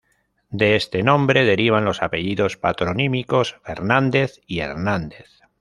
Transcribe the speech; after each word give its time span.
De 0.49 0.75
este 0.75 1.03
nombre 1.03 1.45
derivan 1.45 1.85
los 1.85 2.01
apellidos 2.01 2.57
patronímicos 2.57 3.57
Fernández 3.63 4.41
y 4.47 4.61
Hernández. 4.61 5.29